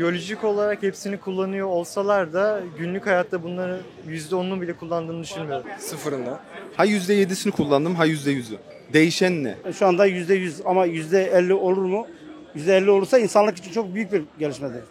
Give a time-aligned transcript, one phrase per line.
[0.00, 5.66] Biyolojik olarak hepsini kullanıyor olsalar da günlük hayatta bunları %10'unu bile kullandığını düşünmüyorum.
[5.78, 6.40] Sıfırında.
[6.76, 8.56] Ha %7'sini kullandım ha %100'ü.
[8.92, 9.56] Değişen ne?
[9.78, 12.06] Şu anda yüzde yüz ama yüzde elli olur mu?
[12.54, 14.82] Yüzde elli olursa insanlık için çok büyük bir gelişmedir.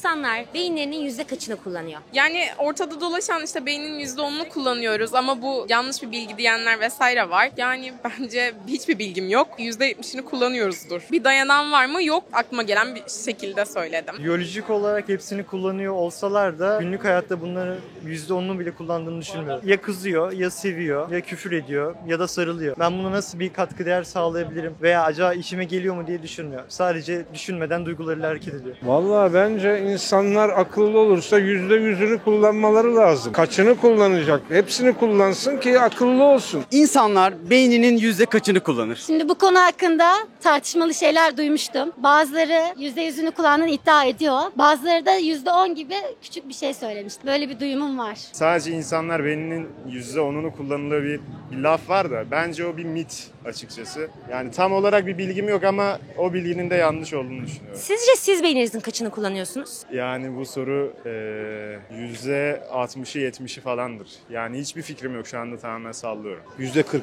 [0.00, 2.00] İnsanlar beyinlerinin yüzde kaçını kullanıyor?
[2.12, 7.50] Yani ortada dolaşan işte beynin %10'unu kullanıyoruz ama bu yanlış bir bilgi diyenler vesaire var.
[7.56, 9.48] Yani bence hiçbir bilgim yok.
[9.58, 11.02] %70'ini kullanıyoruzdur.
[11.12, 12.02] Bir dayanan var mı?
[12.02, 12.24] Yok.
[12.32, 14.14] Aklıma gelen bir şekilde söyledim.
[14.18, 19.68] Biyolojik olarak hepsini kullanıyor olsalar da günlük hayatta bunları %10'unu bile kullandığını düşünmüyorum.
[19.68, 22.76] Ya kızıyor, ya seviyor, ya küfür ediyor, ya da sarılıyor.
[22.78, 26.62] Ben buna nasıl bir katkı değer sağlayabilirim veya acaba işime geliyor mu diye düşünmüyor.
[26.68, 28.76] Sadece düşünmeden duygularıyla hareket ediyor.
[28.82, 33.32] Vallahi bence insanlar akıllı olursa yüzde yüzünü kullanmaları lazım.
[33.32, 34.42] Kaçını kullanacak?
[34.48, 36.64] Hepsini kullansın ki akıllı olsun.
[36.70, 39.02] İnsanlar beyninin yüzde kaçını kullanır?
[39.06, 41.92] Şimdi bu konu hakkında tartışmalı şeyler duymuştum.
[41.96, 44.40] Bazıları yüzde yüzünü kullandığını iddia ediyor.
[44.58, 47.26] Bazıları da yüzde on gibi küçük bir şey söylemişti.
[47.26, 48.18] Böyle bir duyumum var.
[48.32, 54.08] Sadece insanlar beyninin %10'unu kullanıldığı bir, bir laf var da bence o bir mit açıkçası.
[54.30, 57.80] Yani tam olarak bir bilgim yok ama o bilginin de yanlış olduğunu düşünüyorum.
[57.80, 59.82] Sizce siz beyninizin kaçını kullanıyorsunuz?
[59.92, 64.08] Yani bu soru eee %60'ı 70'i falandır.
[64.30, 66.42] Yani hiçbir fikrim yok şu anda tamamen sallıyorum.
[66.58, 67.00] %40.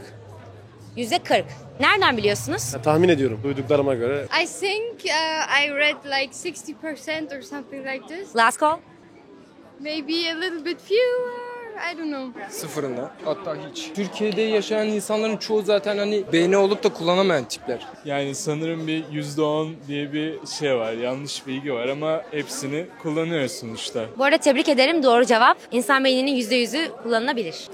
[0.95, 1.45] Yüzde kırk.
[1.79, 2.75] Nereden biliyorsunuz?
[2.83, 4.25] tahmin ediyorum duyduklarıma göre.
[4.43, 8.35] I think uh, I read like 60% or something like this.
[8.35, 8.77] Last call.
[9.79, 11.56] Maybe a little bit fewer.
[11.77, 12.49] I don't know.
[12.49, 13.11] Sıfırında.
[13.25, 13.91] Hatta hiç.
[13.95, 17.87] Türkiye'de yaşayan insanların çoğu zaten hani beyni olup da kullanamayan tipler.
[18.05, 24.05] Yani sanırım bir %10 diye bir şey var, yanlış bilgi var ama hepsini kullanıyoruz sonuçta.
[24.17, 25.03] Bu arada tebrik ederim.
[25.03, 25.57] Doğru cevap.
[25.71, 27.67] İnsan beyninin yüzde yüzü kullanılabilir.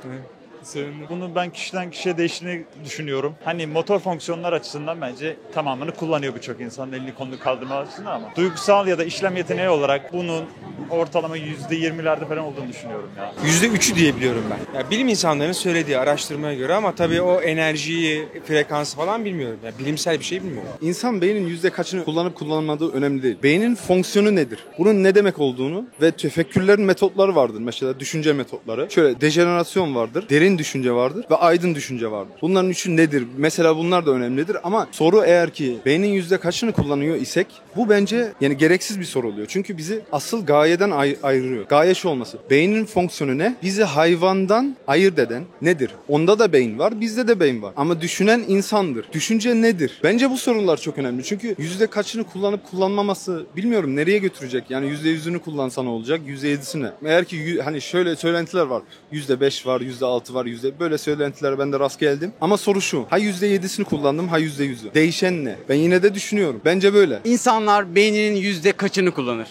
[0.61, 1.07] Sevindim.
[1.09, 3.35] Bunu ben kişiden kişiye değiştiğini düşünüyorum.
[3.43, 8.87] Hani motor fonksiyonlar açısından bence tamamını kullanıyor birçok insan elini kolunu kaldırma açısından ama duygusal
[8.87, 10.45] ya da işlem yeteneği olarak bunun
[10.93, 13.33] ortalama %20'lerde falan olduğunu düşünüyorum ya.
[13.45, 14.79] %3'ü diyebiliyorum ben.
[14.79, 19.59] Ya bilim insanlarının söylediği araştırmaya göre ama tabii o enerjiyi, frekansı falan bilmiyorum.
[19.65, 20.69] Ya bilimsel bir şey bilmiyorum.
[20.81, 23.37] İnsan beynin yüzde kaçını kullanıp kullanmadığı önemli değil.
[23.43, 24.59] Beynin fonksiyonu nedir?
[24.77, 27.59] Bunun ne demek olduğunu ve tefekkürlerin metotları vardır.
[27.59, 28.87] Mesela düşünce metotları.
[28.91, 32.33] Şöyle dejenerasyon vardır, derin düşünce vardır ve aydın düşünce vardır.
[32.41, 33.23] Bunların üçü nedir?
[33.37, 38.31] Mesela bunlar da önemlidir ama soru eğer ki beynin yüzde kaçını kullanıyor isek bu bence
[38.41, 39.47] yani gereksiz bir soru oluyor.
[39.49, 41.65] Çünkü bizi asıl gayeden ay- ayırıyor.
[41.65, 42.37] Gaye şu olması.
[42.49, 43.55] Beynin fonksiyonu ne?
[43.63, 45.91] Bizi hayvandan ayırt eden nedir?
[46.07, 47.73] Onda da beyin var, bizde de beyin var.
[47.77, 49.05] Ama düşünen insandır.
[49.13, 49.99] Düşünce nedir?
[50.03, 51.23] Bence bu sorular çok önemli.
[51.23, 54.63] Çünkü yüzde kaçını kullanıp kullanmaması bilmiyorum nereye götürecek.
[54.69, 56.21] Yani yüzde yüzünü kullansa ne olacak?
[56.27, 56.91] Yüzde yedisine.
[57.05, 58.81] Eğer ki hani şöyle söylentiler var.
[59.11, 62.31] Yüzde beş var, yüzde altı var, yüzde böyle söylentiler ben de rast geldim.
[62.41, 63.05] Ama soru şu.
[63.09, 64.93] Ha yüzde yedisini kullandım, ha yüzde yüzü.
[64.93, 65.55] Değişen ne?
[65.69, 66.61] Ben yine de düşünüyorum.
[66.65, 67.19] Bence böyle.
[67.25, 69.47] İnsanlar beyninin yüzde kaçını kullanır?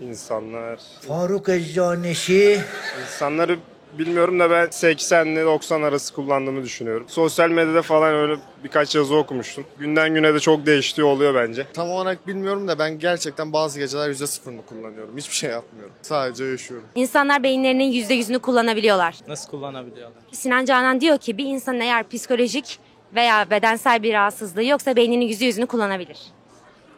[0.00, 0.78] İnsanlar...
[1.08, 2.60] Faruk Eczaneşi.
[3.02, 3.58] İnsanları
[3.98, 7.06] bilmiyorum da ben 80 ile 90 arası kullandığımı düşünüyorum.
[7.08, 9.64] Sosyal medyada falan öyle birkaç yazı okumuştum.
[9.78, 11.66] Günden güne de çok değiştiği oluyor bence.
[11.72, 15.16] Tam olarak bilmiyorum da ben gerçekten bazı geceler yüzde sıfırını kullanıyorum.
[15.16, 15.92] Hiçbir şey yapmıyorum.
[16.02, 16.86] Sadece yaşıyorum.
[16.94, 19.14] İnsanlar beyinlerinin yüzde yüzünü kullanabiliyorlar.
[19.28, 20.22] Nasıl kullanabiliyorlar?
[20.32, 22.78] Sinan Canan diyor ki bir insan eğer psikolojik
[23.14, 26.18] veya bedensel bir rahatsızlığı yoksa beyninin yüzde yüzünü kullanabilir.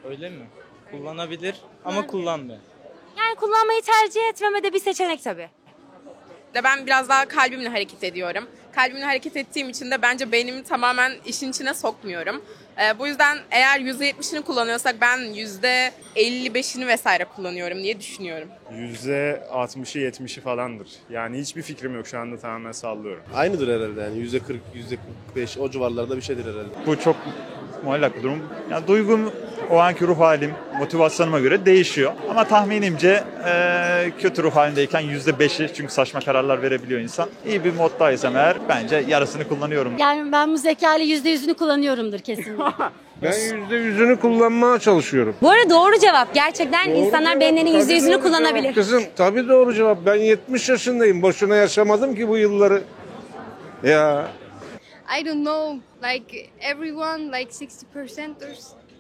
[0.05, 0.47] Öyle mi?
[0.91, 2.59] Kullanabilir ama kullanmıyor.
[3.31, 5.49] Yani kullanmayı tercih etmeme de bir seçenek tabii.
[6.55, 8.45] De ben biraz daha kalbimle hareket ediyorum.
[8.75, 12.43] Kalbimle hareket ettiğim için de bence beynimi tamamen işin içine sokmuyorum.
[12.79, 18.49] Ee, bu yüzden eğer %70'ini kullanıyorsak ben %55'ini vesaire kullanıyorum diye düşünüyorum.
[18.73, 20.89] %60'ı 70'i falandır.
[21.11, 23.23] Yani hiçbir fikrim yok şu anda tamamen sallıyorum.
[23.35, 26.87] Aynıdır herhalde yani yüzde kırk, yüzde kırk beş o civarlarda bir şeydir herhalde.
[26.87, 27.17] Bu çok
[27.85, 28.39] muallak bir durum.
[28.71, 29.33] Yani duygum,
[29.71, 32.13] o anki ruh halim, motivasyonuma göre değişiyor.
[32.31, 37.29] Ama tahminimce eee, kötü ruh halindeyken %5'i çünkü saçma kararlar verebiliyor insan.
[37.47, 39.93] İyi bir moddaysam eğer bence yarısını kullanıyorum.
[39.99, 42.65] Yani ben bu zekayla yüzde yüzünü kullanıyorumdur kesinlikle.
[43.23, 45.35] Ben yüzde yüzünü kullanmaya çalışıyorum.
[45.43, 46.35] Bu arada doğru cevap.
[46.35, 48.63] Gerçekten Doğru insanlar cevap, beyinlerinin tabii yüzde yüzünü kullanabilir.
[48.63, 49.99] cevap Kızım tabii doğru cevap.
[50.07, 51.23] Ben 70 yaşındayım.
[51.23, 52.83] Boşuna yaşamadım ki bu yılları.
[53.85, 54.29] Ya
[55.11, 55.81] I don't know.
[56.01, 58.55] Like everyone like 60% or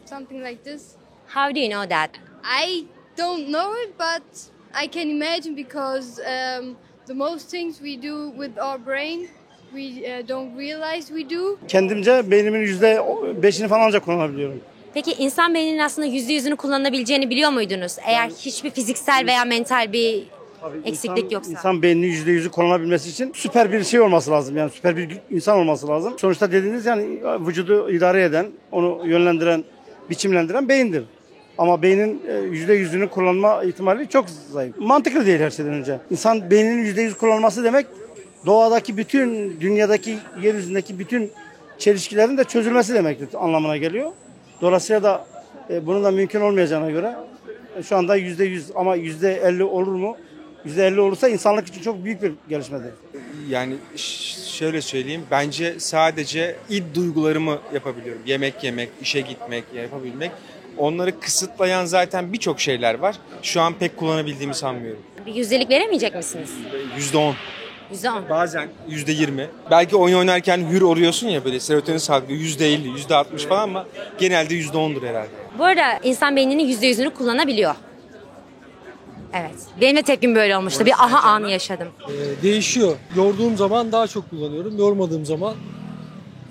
[0.04, 0.96] something like this.
[1.28, 2.10] How do you know that?
[2.44, 2.84] I
[3.16, 6.76] don't know it, but I can imagine because um,
[7.06, 9.28] the most things we do with our brain,
[9.72, 11.58] we uh, don't realize we do.
[11.68, 13.02] Kendimce beynimin yüzde
[13.42, 14.60] beşini falan ancak kullanabiliyorum.
[14.94, 17.96] Peki insan beyninin aslında yüzde yüzünü kullanabileceğini biliyor muydunuz?
[18.06, 20.26] Eğer hiçbir fiziksel veya mental bir
[20.84, 21.50] eksiklik İnsan- yoksa.
[21.50, 24.56] İnsan beyninin yüzde yüzü kullanabilmesi için süper bir şey olması lazım.
[24.56, 26.18] Yani süper bir insan olması lazım.
[26.18, 29.64] Sonuçta dediğiniz yani vücudu idare eden, onu yönlendiren,
[30.10, 31.04] biçimlendiren beyindir.
[31.58, 34.78] Ama beynin e, yüzde yüzünü kullanma ihtimali çok zayıf.
[34.78, 35.98] Mantıklı değil her şeyden önce.
[36.10, 37.86] İnsan beyninin yüzde yüz kullanması demek
[38.46, 41.30] doğadaki bütün, dünyadaki, yeryüzündeki bütün
[41.78, 44.12] çelişkilerin de çözülmesi demektir anlamına geliyor.
[44.60, 45.26] Dolayısıyla da
[45.70, 47.14] e, bunun da mümkün olmayacağına göre
[47.78, 50.16] e, şu anda yüzde yüz ama yüzde elli olur mu?
[50.64, 52.90] Yüzde elli olursa insanlık için çok büyük bir gelişmedir.
[53.48, 53.74] Yani
[54.46, 55.22] şöyle söyleyeyim.
[55.30, 58.22] Bence sadece id duygularımı yapabiliyorum.
[58.26, 60.30] Yemek yemek, işe gitmek, yapabilmek.
[60.78, 63.16] Onları kısıtlayan zaten birçok şeyler var.
[63.42, 65.02] Şu an pek kullanabildiğimi sanmıyorum.
[65.26, 66.50] Bir yüzdelik veremeyecek misiniz?
[67.12, 67.34] %10.
[67.92, 68.28] %10.
[68.30, 69.46] Bazen %20.
[69.70, 73.86] Belki oyun oynarken hür oluyorsun ya böyle serotonin salgılıyor %50, %60 falan ama
[74.18, 75.28] genelde %10'dur herhalde.
[75.58, 77.74] Bu arada insan beyninin %100'ünü kullanabiliyor.
[79.34, 79.54] Evet.
[79.80, 80.86] Benim de tepkim böyle olmuştu.
[80.86, 81.88] Bir aha anı yaşadım.
[82.08, 82.96] Ee, değişiyor.
[83.16, 84.78] Yorduğum zaman daha çok kullanıyorum.
[84.78, 85.54] Yormadığım zaman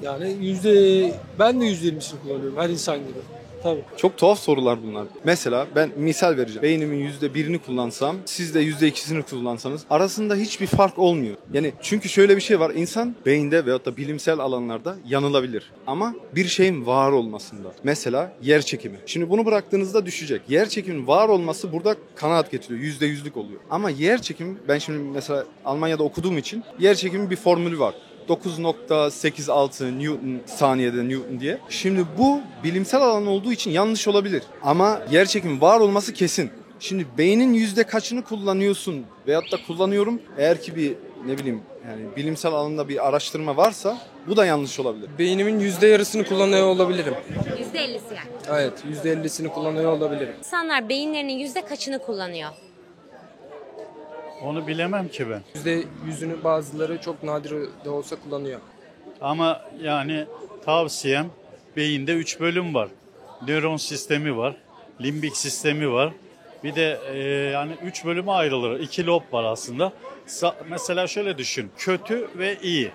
[0.01, 3.19] yani yüzde ben de yüzde yirmisini kullanıyorum her insan gibi.
[3.63, 3.81] Tabii.
[3.97, 5.07] Çok tuhaf sorular bunlar.
[5.23, 6.61] Mesela ben misal vereceğim.
[6.61, 11.35] Beynimin yüzde birini kullansam, siz de yüzde ikisini kullansanız arasında hiçbir fark olmuyor.
[11.53, 12.71] Yani çünkü şöyle bir şey var.
[12.75, 15.71] İnsan beyinde veyahut da bilimsel alanlarda yanılabilir.
[15.87, 17.71] Ama bir şeyin var olmasında.
[17.83, 18.97] Mesela yer çekimi.
[19.05, 20.41] Şimdi bunu bıraktığınızda düşecek.
[20.49, 22.79] Yer çekiminin var olması burada kanaat getiriyor.
[22.79, 23.59] Yüzde yüzlük oluyor.
[23.69, 27.93] Ama yer çekimi ben şimdi mesela Almanya'da okuduğum için yer çekimi bir formülü var.
[28.29, 31.57] 9.86 Newton saniyede Newton diye.
[31.69, 34.43] Şimdi bu bilimsel alan olduğu için yanlış olabilir.
[34.63, 36.51] Ama yer çekimi var olması kesin.
[36.79, 40.21] Şimdi beynin yüzde kaçını kullanıyorsun veyahut da kullanıyorum.
[40.37, 40.93] Eğer ki bir
[41.25, 43.97] ne bileyim yani bilimsel alanda bir araştırma varsa
[44.27, 45.09] bu da yanlış olabilir.
[45.19, 47.13] Beynimin yüzde yarısını kullanıyor olabilirim.
[47.73, 48.61] %50'si yani.
[48.61, 50.33] Evet, yüzde ellisini kullanıyor olabilirim.
[50.39, 52.49] İnsanlar beyinlerinin yüzde kaçını kullanıyor?
[54.41, 55.41] Onu bilemem ki ben.
[55.55, 57.51] Yüzde yüzünü bazıları çok nadir
[57.85, 58.59] de olsa kullanıyor.
[59.21, 60.25] Ama yani
[60.65, 61.27] tavsiyem
[61.77, 62.89] beyinde 3 bölüm var.
[63.47, 64.55] Nöron sistemi var,
[65.01, 66.13] limbik sistemi var.
[66.63, 67.17] Bir de e,
[67.51, 68.79] yani 3 bölüme ayrılır.
[68.79, 69.93] 2 lob var aslında.
[70.27, 71.71] Sa- mesela şöyle düşün.
[71.77, 72.91] Kötü ve iyi.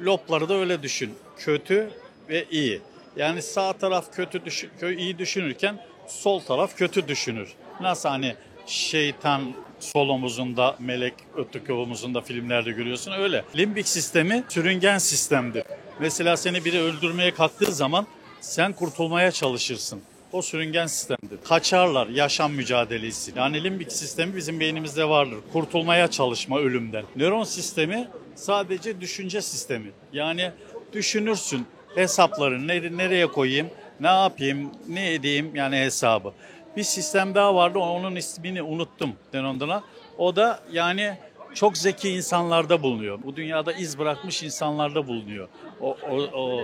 [0.00, 1.14] Lobları da öyle düşün.
[1.38, 1.90] Kötü
[2.28, 2.80] ve iyi.
[3.16, 7.52] Yani sağ taraf kötü düşün, iyi düşünürken sol taraf kötü düşünür.
[7.80, 8.34] Nasıl hani
[8.66, 9.42] şeytan
[9.84, 13.44] sol omuzunda, melek öteki omuzunda filmlerde görüyorsun öyle.
[13.56, 15.62] Limbik sistemi sürüngen sistemdir.
[16.00, 18.06] Mesela seni biri öldürmeye kalktığı zaman
[18.40, 20.02] sen kurtulmaya çalışırsın.
[20.32, 21.38] O sürüngen sistemdir.
[21.48, 23.32] Kaçarlar yaşam mücadelesi.
[23.36, 25.38] Yani limbik sistemi bizim beynimizde vardır.
[25.52, 27.04] Kurtulmaya çalışma ölümden.
[27.16, 29.90] Nöron sistemi sadece düşünce sistemi.
[30.12, 30.50] Yani
[30.92, 33.66] düşünürsün hesapları nere- nereye koyayım,
[34.00, 36.32] ne yapayım, ne edeyim yani hesabı.
[36.76, 39.82] Bir sistem daha vardı onun ismini unuttum Denon'dan.
[40.18, 41.18] O da yani
[41.54, 43.18] çok zeki insanlarda bulunuyor.
[43.24, 45.48] Bu dünyada iz bırakmış insanlarda bulunuyor.
[45.80, 46.62] O, o, o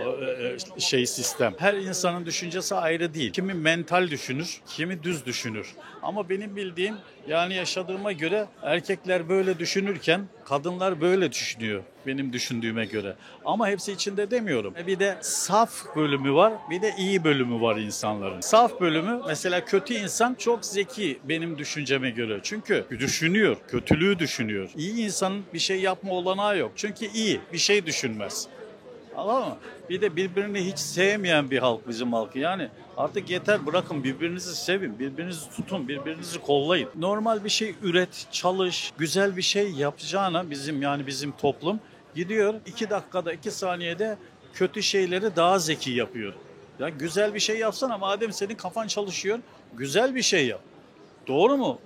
[0.76, 1.54] e, şey sistem.
[1.58, 3.32] Her insanın düşüncesi ayrı değil.
[3.32, 5.74] Kimi mental düşünür, kimi düz düşünür.
[6.02, 6.96] Ama benim bildiğim
[7.28, 13.16] yani yaşadığıma göre erkekler böyle düşünürken kadınlar böyle düşünüyor benim düşündüğüme göre.
[13.44, 14.74] Ama hepsi içinde demiyorum.
[14.86, 18.40] Bir de saf bölümü var, bir de iyi bölümü var insanların.
[18.40, 22.40] Saf bölümü mesela kötü insan çok zeki benim düşünceme göre.
[22.42, 24.70] Çünkü düşünüyor, kötülüğü düşünüyor.
[24.76, 26.72] İyi insanın bir şey yapma olanağı yok.
[26.76, 28.48] Çünkü iyi, bir şey düşünmez.
[29.16, 29.56] Anladın mı?
[29.90, 32.38] Bir de birbirini hiç sevmeyen bir halk bizim halkı.
[32.38, 36.88] Yani artık yeter bırakın birbirinizi sevin, birbirinizi tutun, birbirinizi kollayın.
[36.98, 41.80] Normal bir şey üret, çalış, güzel bir şey yapacağına bizim yani bizim toplum
[42.14, 44.18] gidiyor iki dakikada, iki saniyede
[44.54, 46.32] kötü şeyleri daha zeki yapıyor.
[46.78, 49.38] Ya güzel bir şey yapsana madem senin kafan çalışıyor,
[49.72, 50.60] güzel bir şey yap.
[51.26, 51.80] Doğru mu?